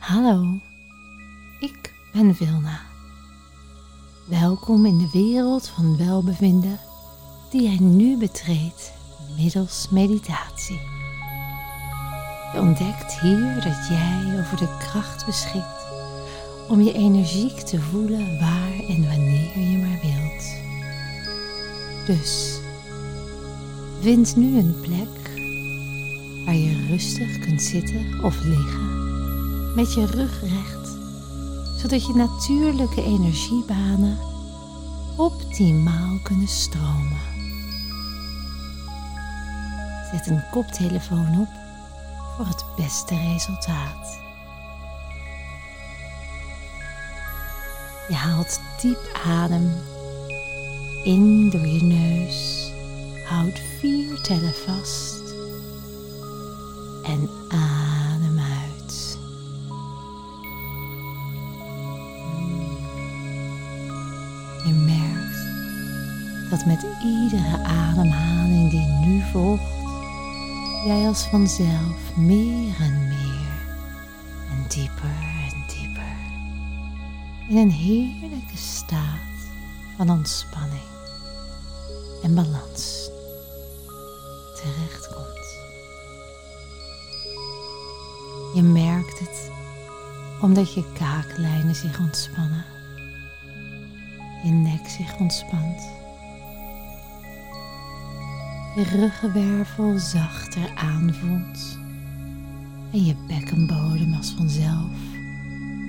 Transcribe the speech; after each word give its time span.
Hallo, 0.00 0.58
ik 1.58 1.94
ben 2.12 2.34
Vilna. 2.34 2.80
Welkom 4.24 4.86
in 4.86 4.98
de 4.98 5.08
wereld 5.12 5.68
van 5.68 5.96
welbevinden 5.96 6.78
die 7.50 7.62
jij 7.62 7.78
nu 7.80 8.18
betreedt 8.18 8.92
middels 9.36 9.88
meditatie. 9.90 10.80
Je 12.52 12.60
ontdekt 12.60 13.20
hier 13.20 13.54
dat 13.54 13.88
jij 13.88 14.40
over 14.40 14.56
de 14.56 14.76
kracht 14.78 15.26
beschikt 15.26 15.86
om 16.68 16.80
je 16.80 16.92
energiek 16.92 17.60
te 17.60 17.80
voelen 17.80 18.38
waar 18.38 18.78
en 18.88 19.08
wanneer 19.08 19.58
je 19.58 19.78
maar 19.78 20.00
wilt. 20.02 20.56
Dus 22.06 22.60
vind 24.00 24.36
nu 24.36 24.58
een 24.58 24.80
plek 24.80 25.30
waar 26.44 26.54
je 26.54 26.86
rustig 26.88 27.38
kunt 27.38 27.62
zitten 27.62 28.24
of 28.24 28.42
liggen 28.42 29.09
met 29.74 29.94
je 29.94 30.06
rug 30.06 30.40
recht, 30.40 30.98
zodat 31.76 32.06
je 32.06 32.12
natuurlijke 32.14 33.02
energiebanen 33.02 34.18
optimaal 35.16 36.18
kunnen 36.22 36.48
stromen. 36.48 37.28
Zet 40.12 40.26
een 40.26 40.42
koptelefoon 40.50 41.40
op 41.40 41.48
voor 42.36 42.46
het 42.46 42.64
beste 42.76 43.16
resultaat. 43.32 44.18
Je 48.08 48.14
haalt 48.14 48.60
diep 48.80 49.20
adem 49.26 49.72
in 51.04 51.50
door 51.50 51.66
je 51.66 51.82
neus. 51.82 52.70
Houd 53.24 53.60
vier 53.78 54.20
tellen 54.20 54.54
vast 54.54 55.34
en 57.04 57.28
adem 57.48 57.79
met 66.64 66.86
iedere 67.04 67.64
ademhaling 67.64 68.70
die 68.70 68.86
nu 68.86 69.22
volgt, 69.32 69.62
jij 70.84 71.06
als 71.06 71.22
vanzelf 71.22 72.16
meer 72.16 72.74
en 72.80 73.08
meer 73.08 73.48
en 74.50 74.64
dieper 74.68 75.16
en 75.50 75.64
dieper 75.66 76.16
in 77.48 77.56
een 77.56 77.70
heerlijke 77.70 78.56
staat 78.56 79.48
van 79.96 80.10
ontspanning 80.10 80.88
en 82.22 82.34
balans 82.34 83.10
terechtkomt. 84.54 85.58
Je 88.54 88.62
merkt 88.62 89.18
het 89.18 89.50
omdat 90.40 90.74
je 90.74 90.92
kaaklijnen 90.92 91.74
zich 91.74 91.98
ontspannen, 91.98 92.64
je 94.44 94.50
nek 94.50 94.88
zich 94.88 95.16
ontspant 95.18 95.98
ruggenwervel 98.76 99.98
zachter 99.98 100.72
aanvoelt 100.74 101.78
en 102.92 103.04
je 103.04 103.14
bekkenbodem 103.26 104.14
als 104.14 104.34
vanzelf 104.36 104.90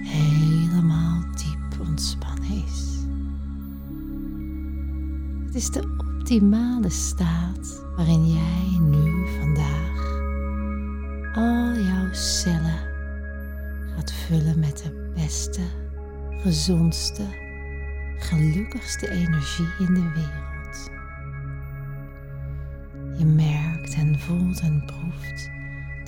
helemaal 0.03 1.23
diep 1.35 1.88
ontspannen 1.88 2.63
is. 2.65 2.99
Het 5.45 5.55
is 5.55 5.69
de 5.69 5.95
optimale 5.97 6.89
staat 6.89 7.83
waarin 7.95 8.31
jij 8.31 8.79
nu 8.79 9.27
vandaag 9.39 10.19
al 11.35 11.83
jouw 11.83 12.13
cellen 12.13 12.79
gaat 13.95 14.11
vullen 14.11 14.59
met 14.59 14.77
de 14.77 15.11
beste, 15.16 15.61
gezondste, 16.41 17.23
gelukkigste 18.17 19.09
energie 19.09 19.69
in 19.79 19.94
de 19.94 20.11
wereld. 20.13 20.50
Je 23.21 23.27
merkt 23.27 23.93
en 23.93 24.19
voelt 24.19 24.59
en 24.59 24.83
proeft 24.85 25.49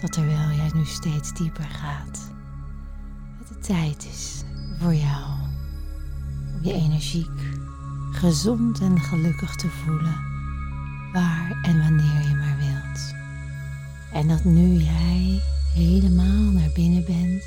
dat 0.02 0.12
terwijl 0.12 0.52
jij 0.56 0.70
nu 0.74 0.86
steeds 0.86 1.34
dieper 1.34 1.70
gaat, 1.70 2.32
het 3.38 3.48
de 3.48 3.60
tijd 3.60 4.06
is 4.12 4.44
voor 4.80 4.94
jou 4.94 5.24
om 6.54 6.64
je 6.64 6.74
energiek, 6.74 7.58
gezond 8.12 8.80
en 8.80 9.00
gelukkig 9.00 9.56
te 9.56 9.70
voelen, 9.70 10.20
waar 11.12 11.60
en 11.62 11.78
wanneer 11.78 12.30
je 12.30 12.36
maar 12.36 12.58
wilt. 12.58 13.14
En 14.14 14.28
dat 14.28 14.44
nu 14.44 14.74
jij 14.74 15.42
helemaal 15.74 16.52
naar 16.52 16.72
binnen 16.74 17.06
bent 17.06 17.44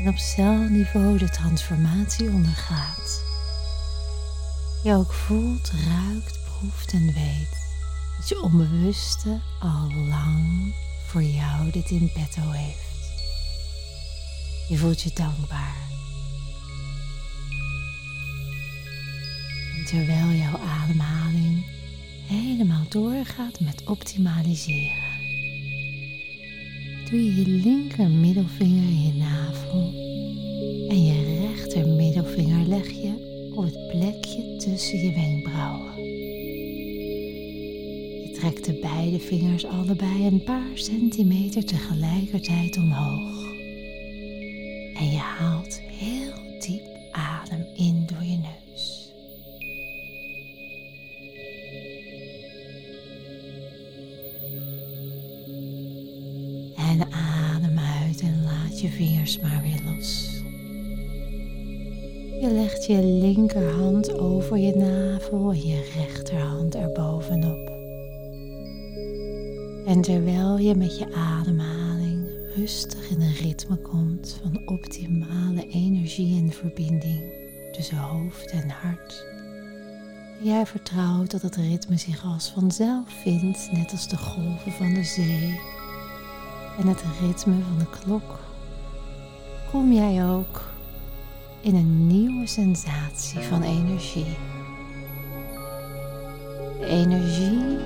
en 0.00 0.08
op 0.08 0.16
celniveau 0.16 1.18
de 1.18 1.30
transformatie 1.30 2.30
ondergaat, 2.30 3.24
je 4.82 4.94
ook 4.94 5.12
voelt, 5.12 5.70
ruikt, 5.70 6.38
proeft 6.44 6.92
en 6.92 7.04
weet 7.04 7.65
dat 8.16 8.28
je 8.28 8.42
onbewuste 8.42 9.40
al 9.60 9.92
lang 10.08 10.74
voor 11.06 11.22
jou 11.22 11.70
dit 11.70 11.90
in 11.90 12.10
petto 12.14 12.50
heeft. 12.50 13.10
Je 14.68 14.76
voelt 14.76 15.02
je 15.02 15.10
dankbaar. 15.14 15.76
En 19.76 19.84
terwijl 19.86 20.30
jouw 20.30 20.58
ademhaling 20.58 21.66
helemaal 22.26 22.84
doorgaat 22.88 23.60
met 23.60 23.82
optimaliseren, 23.84 25.14
doe 27.10 27.24
je 27.24 27.34
je 27.34 27.46
linker 27.46 28.10
middelvinger 28.10 28.88
in 28.88 29.02
je 29.02 29.12
navel 29.12 30.04
en 30.88 31.04
je 31.04 31.40
rechter 31.40 31.86
middelvinger 31.88 32.66
leg 32.66 32.90
je 32.90 33.50
op 33.54 33.64
het 33.64 33.88
plekje 33.88 34.56
tussen 34.56 34.98
je 34.98 35.12
wenkbrauwen. 35.12 36.05
Trek 38.36 38.64
de 38.64 38.72
beide 38.72 39.18
vingers 39.18 39.64
allebei 39.64 40.26
een 40.26 40.42
paar 40.44 40.70
centimeter 40.74 41.64
tegelijkertijd 41.64 42.76
omhoog. 42.76 43.44
En 44.94 45.10
je 45.10 45.18
haalt 45.18 45.80
heel 45.80 46.32
diep 46.60 46.82
adem 47.12 47.66
in 47.74 48.06
door 48.06 48.22
je 48.22 48.36
neus. 48.36 49.12
En 56.76 57.12
adem 57.12 57.78
uit 57.78 58.20
en 58.20 58.42
laat 58.42 58.80
je 58.80 58.88
vingers 58.88 59.38
maar 59.38 59.62
weer 59.62 59.94
los. 59.94 60.40
Je 62.40 62.50
legt 62.52 62.86
je 62.86 63.04
linkerhand 63.04 64.18
over 64.18 64.58
je 64.58 64.74
navel 64.74 65.50
en 65.50 65.66
je 65.66 65.92
rechterhand 65.96 66.74
erbovenop. 66.74 67.75
En 69.96 70.02
terwijl 70.02 70.58
je 70.58 70.74
met 70.74 70.98
je 70.98 71.14
ademhaling 71.14 72.26
rustig 72.56 73.10
in 73.10 73.20
een 73.20 73.34
ritme 73.34 73.76
komt 73.76 74.40
van 74.42 74.62
optimale 74.66 75.68
energie 75.68 76.42
en 76.42 76.52
verbinding 76.52 77.22
tussen 77.72 77.96
hoofd 77.96 78.50
en 78.50 78.70
hart, 78.70 79.26
jij 80.42 80.66
vertrouwt 80.66 81.30
dat 81.30 81.42
het 81.42 81.56
ritme 81.56 81.96
zich 81.96 82.24
als 82.24 82.50
vanzelf 82.50 83.08
vindt, 83.22 83.68
net 83.72 83.90
als 83.90 84.08
de 84.08 84.16
golven 84.16 84.72
van 84.72 84.94
de 84.94 85.04
zee 85.04 85.60
en 86.78 86.86
het 86.86 87.02
ritme 87.20 87.54
van 87.68 87.78
de 87.78 87.98
klok, 88.00 88.38
kom 89.70 89.92
jij 89.92 90.28
ook 90.28 90.62
in 91.60 91.74
een 91.74 92.06
nieuwe 92.06 92.46
sensatie 92.46 93.40
van 93.40 93.62
energie. 93.62 94.36
Energie 96.80 97.78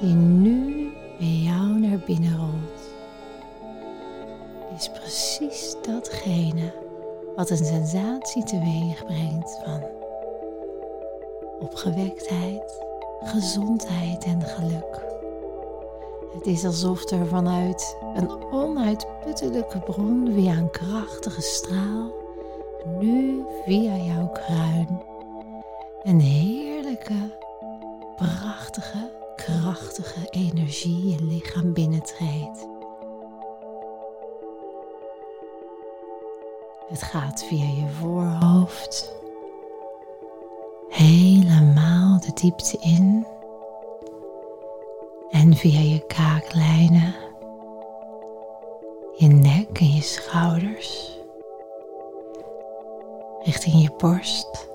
die 0.00 0.14
nu 0.14 0.77
bij 1.18 1.26
jou 1.26 1.78
naar 1.78 1.98
binnen 2.06 2.36
rolt, 2.36 2.80
is 4.76 4.90
precies 4.90 5.76
datgene 5.82 6.72
wat 7.36 7.50
een 7.50 7.64
sensatie 7.64 8.44
teweeg 8.44 9.04
brengt 9.04 9.60
van 9.64 9.82
opgewektheid, 11.60 12.82
gezondheid 13.20 14.24
en 14.24 14.42
geluk. 14.42 15.06
Het 16.34 16.46
is 16.46 16.64
alsof 16.64 17.10
er 17.10 17.26
vanuit 17.26 17.96
een 18.14 18.30
onuitputtelijke 18.52 19.78
bron 19.78 20.32
via 20.34 20.52
een 20.52 20.70
krachtige 20.70 21.42
straal 21.42 22.10
nu 22.98 23.44
via 23.64 23.96
jouw 23.96 24.28
kruin 24.28 25.02
een 26.02 26.20
heerlijke, 26.20 27.38
prachtige 28.16 29.17
krachtige 29.48 30.26
energie 30.30 31.08
je 31.08 31.24
lichaam 31.24 31.72
binnentreedt. 31.72 32.66
Het 36.88 37.02
gaat 37.02 37.44
via 37.44 37.64
je 37.64 37.88
voorhoofd 37.88 39.12
helemaal 40.88 42.20
de 42.20 42.32
diepte 42.34 42.76
in 42.80 43.26
en 45.30 45.54
via 45.54 45.80
je 45.80 46.06
kaaklijnen, 46.06 47.14
je 49.16 49.28
nek 49.28 49.80
en 49.80 49.92
je 49.92 50.02
schouders. 50.02 51.18
Richting 53.42 53.82
je 53.82 53.90
borst. 53.98 54.67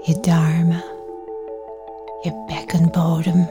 Je 0.00 0.20
darmen. 0.20 0.84
Je 2.20 2.44
bekkenbodem. 2.46 3.48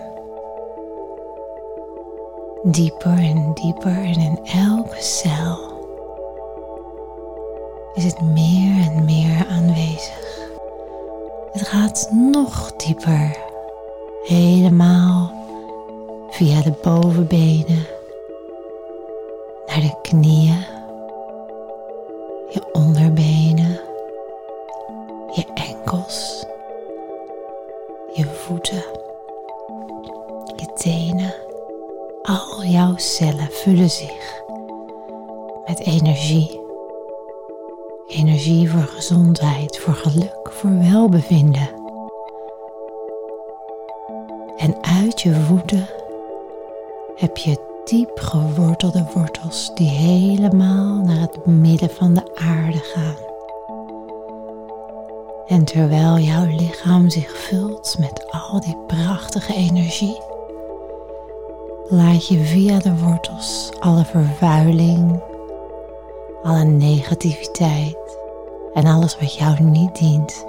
Dieper 2.64 3.18
en 3.18 3.54
dieper 3.54 3.98
en 3.98 4.20
in 4.20 4.40
elke 4.44 5.02
cel 5.02 5.72
is 7.94 8.04
het 8.04 8.22
meer 8.22 8.92
en 8.92 9.06
meer 9.06 9.48
aanwezig. 9.50 10.40
Het 11.52 11.68
gaat 11.68 12.10
nog 12.12 12.76
dieper, 12.76 13.38
helemaal 14.24 15.32
via 16.30 16.62
de 16.62 16.74
bovenbenen 16.82 17.86
naar 19.66 19.82
de 19.82 19.98
knieën, 20.02 20.66
zich 33.90 34.44
met 35.66 35.80
energie 35.80 36.62
Energie 38.14 38.70
voor 38.70 38.88
gezondheid, 38.88 39.78
voor 39.78 39.94
geluk, 39.94 40.52
voor 40.52 40.80
welbevinden. 40.80 41.70
En 44.58 44.76
uit 44.82 45.22
je 45.22 45.34
voeten 45.34 45.88
heb 47.16 47.38
je 47.38 47.82
diep 47.86 48.20
gewortelde 48.20 49.06
wortels 49.14 49.72
die 49.76 49.90
helemaal 49.90 50.96
naar 50.96 51.20
het 51.20 51.46
midden 51.46 51.90
van 51.90 52.14
de 52.14 52.36
aarde 52.36 52.78
gaan. 52.78 53.16
En 55.48 55.66
terwijl 55.66 56.18
jouw 56.18 56.46
lichaam 56.46 57.10
zich 57.10 57.38
vult 57.38 57.96
met 58.00 58.32
al 58.32 58.60
die 58.60 58.78
prachtige 58.88 59.54
energie, 59.54 60.22
laat 61.90 62.28
je 62.28 62.44
via 62.44 62.80
de 62.80 62.98
wortels 62.98 63.72
alle 63.80 64.06
vervuiling, 64.06 65.22
alle 66.44 66.64
negativiteit 66.64 68.18
en 68.74 68.86
alles 68.86 69.18
wat 69.20 69.36
jou 69.36 69.62
niet 69.62 69.96
dient, 69.96 70.46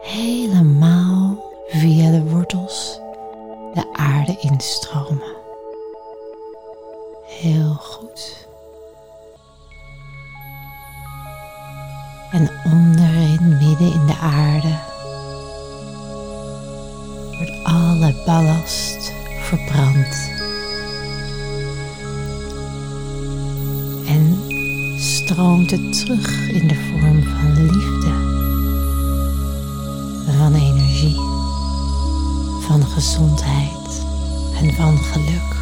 helemaal 0.00 1.36
via 1.66 2.10
de 2.10 2.30
wortels 2.30 3.00
de 3.74 3.84
aarde 3.92 4.36
instromen. 4.40 5.36
Heel 7.24 7.74
goed. 7.74 8.46
En 12.30 12.50
onderin, 12.64 13.48
midden 13.48 13.92
in 13.92 14.06
de 14.06 14.16
aarde, 14.20 14.78
wordt 17.36 17.64
alle 17.64 18.14
ballast 18.26 19.12
verbrand. 19.40 20.37
Stroomt 25.28 25.70
het 25.70 25.92
terug 25.92 26.48
in 26.48 26.68
de 26.68 26.74
vorm 26.74 27.22
van 27.22 27.66
liefde, 27.66 28.12
van 30.38 30.54
energie, 30.54 31.20
van 32.60 32.86
gezondheid 32.86 34.04
en 34.60 34.74
van 34.74 34.98
geluk. 34.98 35.52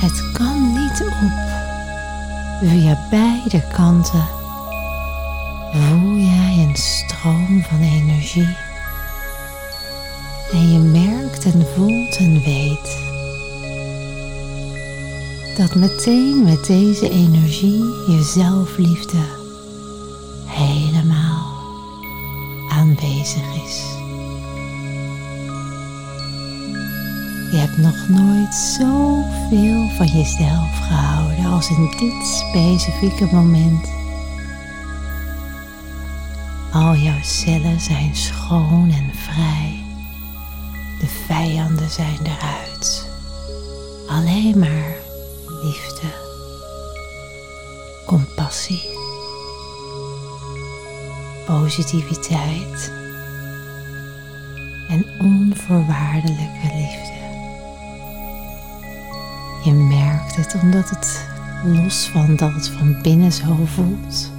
Het 0.00 0.32
kan 0.32 0.72
niet 0.72 1.02
op. 1.02 1.32
Via 2.68 3.06
beide 3.10 3.68
kanten 3.72 4.24
voel 5.72 6.16
jij 6.16 6.66
een 6.68 6.76
stroom 6.76 7.62
van 7.62 7.80
energie. 7.80 8.56
En 10.52 10.72
je 10.72 10.78
merkt 10.78 11.44
en 11.44 11.66
voelt 11.74 12.16
en 12.16 12.42
weet 12.42 13.03
dat 15.56 15.74
meteen 15.74 16.44
met 16.44 16.66
deze 16.66 17.10
energie 17.10 17.84
je 17.84 18.22
zelfliefde 18.22 19.18
helemaal 20.44 21.46
aanwezig 22.68 23.64
is. 23.64 23.82
Je 27.50 27.56
hebt 27.56 27.76
nog 27.76 28.08
nooit 28.08 28.54
zoveel 28.54 29.88
van 29.96 30.06
jezelf 30.06 30.78
gehouden 30.86 31.44
als 31.44 31.70
in 31.70 31.94
dit 31.98 32.26
specifieke 32.26 33.34
moment. 33.34 33.88
Al 36.72 36.94
jouw 36.94 37.22
cellen 37.22 37.80
zijn 37.80 38.16
schoon 38.16 38.90
en 38.90 39.10
vrij. 39.14 39.84
De 41.00 41.06
vijanden 41.26 41.90
zijn 41.90 42.18
eruit. 42.22 43.08
Alleen 44.08 44.58
maar 44.58 45.03
liefde, 45.64 46.06
compassie, 48.06 48.82
positiviteit 51.46 52.92
en 54.88 55.04
onvoorwaardelijke 55.20 56.70
liefde. 56.74 57.12
Je 59.64 59.72
merkt 59.72 60.36
het 60.36 60.54
omdat 60.62 60.90
het 60.90 61.28
los 61.64 62.08
van 62.12 62.36
dat 62.36 62.52
het 62.52 62.68
van 62.68 63.02
binnen 63.02 63.32
zo 63.32 63.56
voelt, 63.64 64.30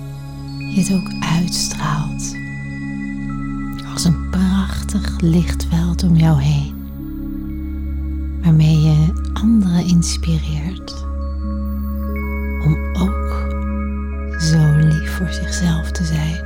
je 0.57 0.81
het 0.81 0.94
ook 0.94 1.10
uitstraalt 1.19 2.36
als 3.94 4.04
een 4.04 4.30
prachtig 4.30 5.19
lichtveld 5.19 6.04
om 6.04 6.16
jou 6.16 6.42
heen, 6.42 6.74
waarmee 8.44 8.81
je 8.81 9.24
anderen 9.33 9.88
inspireert 9.88 11.05
voor 15.16 15.34
zichzelf 15.34 15.92
te 15.92 16.04
zijn. 16.06 16.44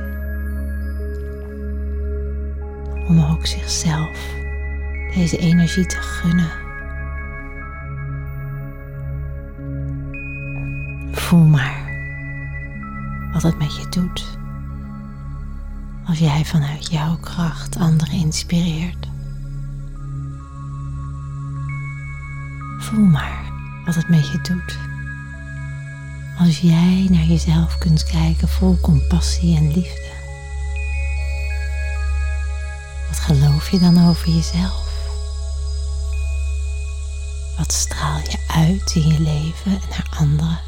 Om 3.08 3.20
ook 3.20 3.46
zichzelf 3.46 4.18
deze 5.14 5.38
energie 5.38 5.86
te 5.86 5.96
gunnen. 5.96 6.50
Voel 11.12 11.44
maar 11.44 11.90
wat 13.32 13.42
het 13.42 13.58
met 13.58 13.76
je 13.76 13.86
doet 13.88 14.38
als 16.06 16.18
jij 16.18 16.44
vanuit 16.44 16.90
jouw 16.90 17.16
kracht 17.16 17.76
anderen 17.76 18.14
inspireert. 18.14 19.08
Voel 22.78 23.04
maar 23.04 23.52
wat 23.84 23.94
het 23.94 24.08
met 24.08 24.28
je 24.28 24.40
doet 24.42 24.89
als 26.40 26.60
jij 26.60 27.06
naar 27.10 27.24
jezelf 27.24 27.78
kunt 27.78 28.04
kijken 28.04 28.48
vol 28.48 28.78
compassie 28.80 29.56
en 29.56 29.72
liefde. 29.72 30.10
Wat 33.08 33.18
geloof 33.18 33.70
je 33.70 33.78
dan 33.78 34.08
over 34.08 34.28
jezelf? 34.28 34.88
Wat 37.56 37.72
straal 37.72 38.18
je 38.18 38.38
uit 38.46 38.92
in 38.94 39.08
je 39.08 39.20
leven 39.20 39.72
en 39.72 39.88
naar 39.88 40.16
anderen? 40.18 40.60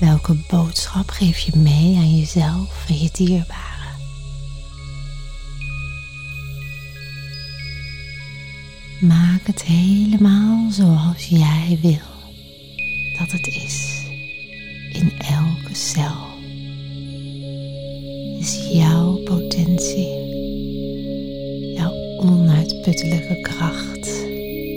Welke 0.00 0.44
boodschap 0.48 1.10
geef 1.10 1.38
je 1.38 1.56
mee 1.56 1.96
aan 1.96 2.18
jezelf 2.18 2.84
en 2.88 2.98
je 2.98 3.08
dierbaren? 3.12 3.96
Maak 9.00 9.46
het 9.46 9.62
helemaal 9.62 10.70
zoals 10.70 11.26
jij 11.26 11.78
wil 11.82 12.09
dat 13.30 13.44
het 13.44 13.54
is 13.54 14.02
in 14.92 15.12
elke 15.18 15.74
cel. 15.74 16.28
Is 18.38 18.68
jouw 18.72 19.14
potentie, 19.24 20.08
jouw 21.74 21.92
onuitputtelijke 22.16 23.40
kracht, 23.40 24.06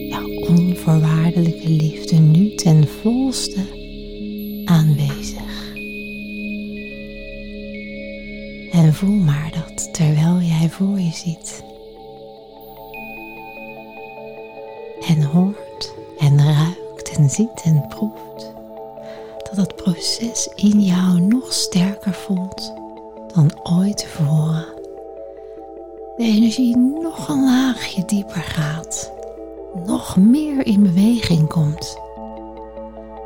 jouw 0.10 0.28
onvoorwaardelijke 0.28 1.70
liefde 1.70 2.16
nu 2.16 2.56
ten 2.56 2.88
volste 2.88 3.66
aanwezig. 4.66 5.72
En 8.72 8.94
voel 8.94 9.16
maar 9.16 9.52
dat 9.52 9.94
terwijl 9.94 10.42
jij 10.42 10.70
voor 10.70 11.00
je 11.00 11.12
ziet 11.14 11.73
en 17.18 17.30
ziet 17.30 17.62
en 17.64 17.86
proeft, 17.88 18.54
dat 19.50 19.56
het 19.56 19.76
proces 19.76 20.50
in 20.56 20.82
jou 20.82 21.20
nog 21.20 21.54
sterker 21.54 22.14
voelt 22.14 22.74
dan 23.34 23.52
ooit 23.64 23.98
tevoren 23.98 24.74
de 26.18 26.24
energie 26.24 26.78
nog 26.78 27.28
een 27.28 27.44
laagje 27.44 28.06
dieper 28.06 28.42
gaat, 28.42 29.12
nog 29.86 30.18
meer 30.18 30.66
in 30.66 30.84
beweging 30.84 31.48
komt, 31.48 31.98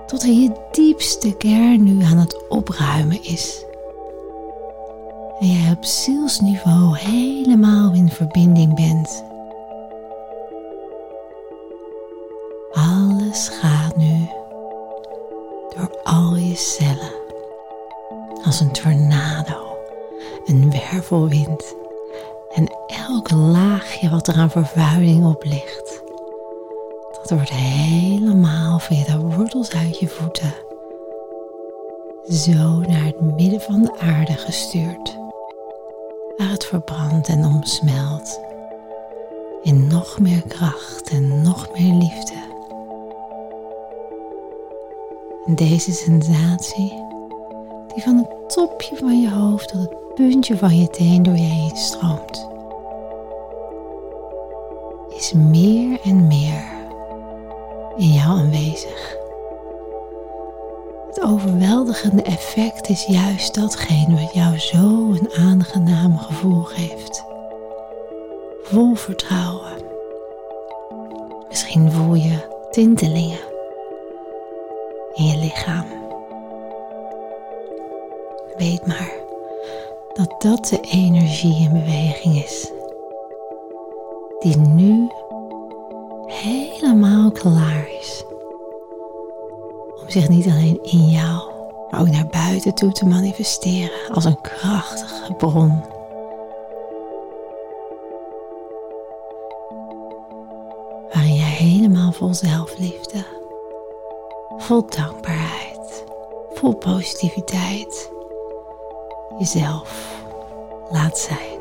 tot 0.06 0.24
in 0.24 0.41
je 0.41 0.51
diepste 0.72 1.38
kern 1.38 1.84
nu 1.84 2.03
aan 2.03 2.17
het 2.17 2.50
opruimen 2.50 3.24
is. 3.24 3.65
En 5.39 5.48
je 5.48 5.72
op 5.77 5.86
zielsniveau 5.86 6.98
helemaal 6.98 7.94
in 7.94 8.10
verbinding 8.10 8.75
bent. 8.75 9.24
Gaat 13.38 13.96
nu 13.96 14.29
door 15.75 16.00
al 16.03 16.36
je 16.36 16.56
cellen 16.56 17.13
als 18.46 18.60
een 18.60 18.72
tornado, 18.72 19.77
een 20.46 20.72
wervelwind 20.72 21.75
en 22.53 22.67
elk 23.08 23.32
laagje 23.32 24.10
wat 24.10 24.27
er 24.27 24.36
aan 24.36 24.50
vervuiling 24.50 25.25
op 25.25 25.44
ligt. 25.44 26.01
Dat 27.12 27.29
wordt 27.29 27.50
helemaal 27.50 28.79
via 28.79 29.03
de 29.03 29.20
wortels 29.20 29.72
uit 29.72 30.00
je 30.00 30.08
voeten 30.08 30.53
zo 32.29 32.79
naar 32.79 33.06
het 33.06 33.22
midden 33.22 33.62
van 33.62 33.82
de 33.82 34.00
aarde 34.00 34.34
gestuurd, 34.34 35.17
waar 36.38 36.50
het 36.50 36.65
verbrandt 36.65 37.27
en 37.27 37.46
omsmelt 37.46 38.39
in 39.62 39.88
nog 39.88 40.20
meer 40.20 40.41
kracht 40.48 41.10
en 41.10 41.41
nog 41.41 41.67
meer 41.74 41.94
liefde. 41.94 42.47
Deze 45.56 45.92
sensatie, 45.92 47.04
die 47.94 48.04
van 48.04 48.18
het 48.18 48.50
topje 48.54 48.96
van 48.96 49.22
je 49.22 49.30
hoofd 49.30 49.68
tot 49.68 49.80
het 49.80 50.13
puntje 50.16 50.58
van 50.58 50.80
je 50.80 50.88
teen 50.88 51.24
door 51.24 51.36
je 51.36 51.42
heen 51.42 51.75
stroomt, 51.75 52.48
is 55.10 55.34
meer 55.34 56.00
en 56.04 56.27
meer 56.27 56.63
in 57.98 58.13
jou 58.13 58.27
aanwezig. 58.27 59.16
Het 61.08 61.22
overweldigende 61.22 62.22
effect 62.22 62.89
is 62.89 63.06
juist 63.06 63.56
datgene 63.56 64.22
wat 64.22 64.34
jou 64.34 64.60
zo 64.60 64.80
een 64.80 65.30
aangenaam 65.38 66.18
gevoel 66.18 66.62
geeft. 66.63 67.24
Vol 68.63 68.96
vertrouwen. 68.96 69.72
Misschien 71.50 71.92
voel 71.92 72.13
je 72.13 72.66
tintelingen 72.72 73.47
in 75.18 75.26
je 75.26 75.38
lichaam. 75.38 75.86
Weet 78.58 78.88
maar 78.88 79.12
dat 80.14 80.42
dat 80.42 80.66
de 80.66 80.80
energie 80.80 81.62
in 81.62 81.74
beweging 81.74 82.44
is. 82.44 82.72
Die 84.40 84.58
nu 84.58 85.12
helemaal 86.26 87.32
klaar 87.32 87.88
is. 88.00 88.24
Om 90.02 90.10
zich 90.10 90.30
niet 90.30 90.48
alleen 90.48 90.80
in 90.84 91.10
jou, 91.10 91.52
maar 91.90 92.00
ook 92.00 92.10
naar 92.10 92.28
buiten 92.28 92.74
toe 92.74 92.92
te 92.92 93.06
manifesteren 93.06 94.14
als 94.14 94.26
een 94.26 94.42
krachtige 94.42 95.34
bron. 95.34 95.84
Waarin 101.14 101.36
jij 101.36 101.50
helemaal 101.50 102.12
vol 102.12 102.34
zelfliefde, 102.34 103.26
vol 104.58 104.86
dankbaarheid, 104.86 106.04
vol 106.54 106.76
positiviteit 106.76 108.12
jezelf 109.38 110.22
laat 110.90 111.18
zijn. 111.18 111.57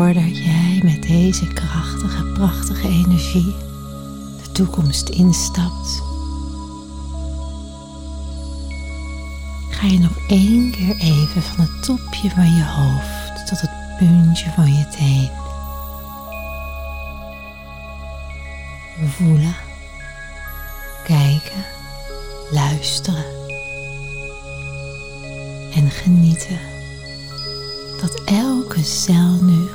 Voordat 0.00 0.38
jij 0.38 0.80
met 0.84 1.02
deze 1.02 1.46
krachtige, 1.46 2.24
prachtige 2.24 2.88
energie 2.88 3.54
de 4.42 4.52
toekomst 4.52 5.08
instapt, 5.08 6.02
ga 9.70 9.86
je 9.86 9.98
nog 9.98 10.28
één 10.28 10.70
keer 10.70 10.96
even 10.96 11.42
van 11.42 11.64
het 11.64 11.82
topje 11.82 12.30
van 12.30 12.56
je 12.56 12.64
hoofd 12.64 13.46
tot 13.46 13.60
het 13.60 13.70
puntje 13.98 14.50
van 14.50 14.74
je 14.74 14.88
teen. 14.88 15.30
Voelen, 19.08 19.56
kijken, 21.04 21.64
luisteren 22.50 23.24
en 25.74 25.90
genieten 25.90 26.58
dat 28.00 28.20
elke 28.24 28.84
cel 28.84 29.38
nu 29.42 29.66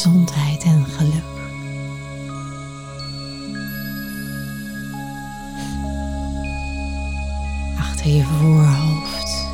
gezondheid 0.00 0.62
en 0.62 0.86
geluk. 0.86 1.24
Achter 7.78 8.06
je 8.06 8.24
voorhoofd, 8.24 9.46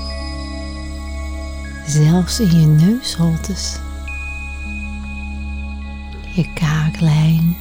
zelfs 1.86 2.40
in 2.40 2.60
je 2.60 2.66
neusholtes, 2.66 3.78
je 6.34 6.52
kaaklijn, 6.54 7.56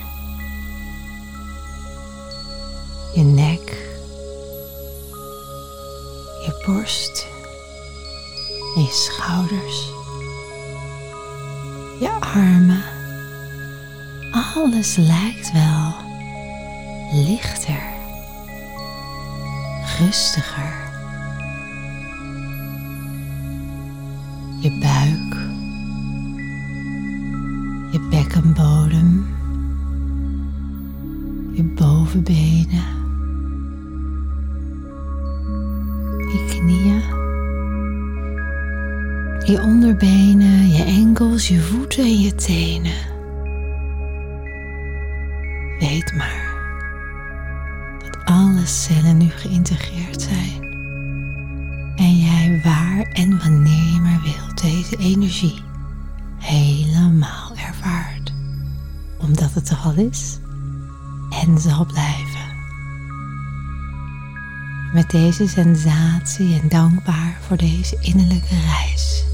je 3.16 3.24
nek. 3.24 3.84
Je 6.46 6.64
borst. 6.66 7.28
Je 8.76 8.88
schouders, 8.92 9.90
je 12.00 12.10
armen. 12.20 12.84
Alles 14.56 14.96
lijkt 14.96 15.52
wel 15.52 15.94
lichter, 17.12 17.84
rustiger. 20.00 20.84
Je 24.60 24.78
buik, 24.80 25.36
je 27.92 28.08
bekkenbodem, 28.10 29.28
je 31.54 31.64
bovenbenen 31.64 32.95
je 39.46 39.62
onderbenen, 39.62 40.70
je 40.70 40.84
enkels, 40.84 41.48
je 41.48 41.60
voeten 41.60 42.04
en 42.04 42.20
je 42.20 42.36
tenen. 42.36 43.14
Weet 45.80 46.14
maar 46.16 46.54
dat 48.00 48.26
alle 48.26 48.66
cellen 48.66 49.18
nu 49.18 49.30
geïntegreerd 49.30 50.22
zijn 50.22 50.64
en 51.96 52.18
jij 52.18 52.62
waar 52.64 53.02
en 53.14 53.40
wanneer 53.40 53.94
je 53.94 54.00
maar 54.00 54.22
wilt 54.24 54.62
deze 54.62 54.98
energie 54.98 55.62
helemaal 56.38 57.52
ervaart, 57.68 58.34
omdat 59.18 59.54
het 59.54 59.70
er 59.70 59.78
al 59.78 59.94
is 59.94 60.40
en 61.44 61.60
zal 61.60 61.86
blijven 61.86 62.54
met 64.94 65.10
deze 65.10 65.48
sensatie 65.48 66.60
en 66.62 66.70
dankbaar 66.70 67.38
voor 67.48 67.58
deze 67.58 67.98
innerlijke 68.00 68.56
reis. 68.60 69.26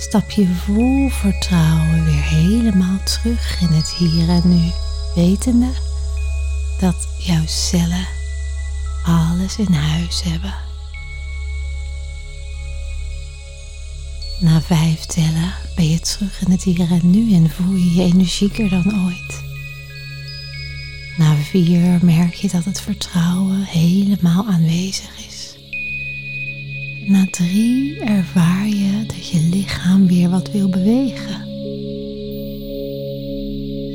Stap 0.00 0.30
je 0.30 0.46
vol 0.46 1.08
vertrouwen 1.08 2.04
weer 2.04 2.22
helemaal 2.22 3.02
terug 3.04 3.60
in 3.60 3.68
het 3.68 3.90
hier 3.90 4.28
en 4.28 4.42
nu, 4.44 4.70
wetende 5.14 5.70
dat 6.78 7.08
jouw 7.18 7.46
cellen 7.46 8.06
alles 9.04 9.58
in 9.58 9.72
huis 9.72 10.22
hebben. 10.22 10.54
Na 14.40 14.60
vijf 14.60 15.04
tellen 15.04 15.52
ben 15.76 15.88
je 15.88 16.00
terug 16.00 16.40
in 16.44 16.50
het 16.50 16.62
hier 16.62 16.90
en 16.90 17.10
nu 17.10 17.34
en 17.34 17.50
voel 17.50 17.74
je 17.74 17.94
je 17.94 18.02
energieker 18.02 18.68
dan 18.68 19.04
ooit. 19.06 19.42
Na 21.16 21.34
vier 21.34 21.98
merk 22.02 22.34
je 22.34 22.48
dat 22.48 22.64
het 22.64 22.80
vertrouwen 22.80 23.62
helemaal 23.62 24.46
aanwezig 24.46 25.26
is. 25.26 25.39
Na 27.10 27.26
drie 27.30 28.00
ervaar 28.00 28.68
je 28.68 29.04
dat 29.06 29.28
je 29.28 29.48
lichaam 29.50 30.06
weer 30.06 30.30
wat 30.30 30.50
wil 30.50 30.68
bewegen. 30.68 31.44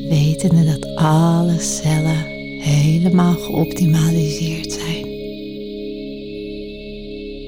Wetende 0.09 0.65
dat 0.65 0.95
alle 0.95 1.59
cellen 1.59 2.25
helemaal 2.59 3.33
geoptimaliseerd 3.33 4.71
zijn. 4.71 5.05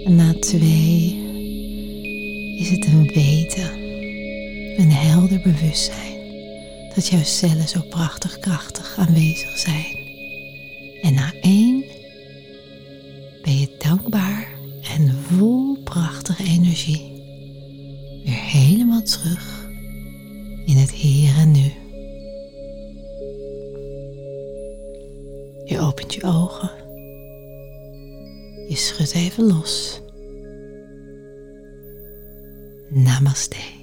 En 0.06 0.16
na 0.16 0.34
twee 0.40 1.20
is 2.60 2.70
het 2.70 2.86
een 2.86 3.12
weten, 3.14 3.72
een 4.78 4.92
helder 4.92 5.42
bewustzijn 5.42 6.18
dat 6.96 7.08
jouw 7.08 7.24
cellen 7.24 7.68
zo 7.68 7.82
prachtig 7.90 8.40
krachtig 8.40 8.96
aanwezig 8.98 9.58
zijn. 9.58 9.96
En 11.02 11.14
na 11.14 11.34
één 11.42 11.67
weer 16.94 18.34
helemaal 18.34 19.02
terug 19.02 19.70
in 20.66 20.78
het 20.78 20.92
hier 20.92 21.38
en 21.38 21.52
nu. 21.52 21.72
Je 25.66 25.80
opent 25.80 26.14
je 26.14 26.24
ogen. 26.24 26.72
Je 28.68 28.76
schudt 28.76 29.14
even 29.14 29.44
los. 29.44 30.02
Namaste. 32.90 33.77